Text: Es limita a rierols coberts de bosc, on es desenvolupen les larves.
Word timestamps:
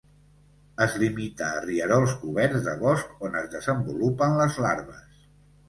Es 0.85 0.95
limita 1.03 1.49
a 1.57 1.59
rierols 1.65 2.15
coberts 2.23 2.65
de 2.69 2.75
bosc, 2.87 3.13
on 3.29 3.39
es 3.45 3.55
desenvolupen 3.55 4.37
les 4.43 4.61
larves. 4.69 5.09